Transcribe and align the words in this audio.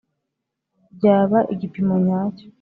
byaba 0.95 1.39
igipimo 1.53 1.95
nyacyo, 2.05 2.45